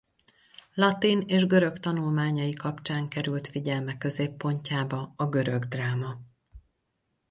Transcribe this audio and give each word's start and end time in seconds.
Latin 0.75 1.21
és 1.27 1.45
görög 1.45 1.79
tanulmányai 1.79 2.53
kapcsán 2.53 3.07
került 3.07 3.47
figyelme 3.47 3.97
középpontjába 3.97 5.13
a 5.15 5.29
görög 5.29 5.63
dráma. 5.63 6.19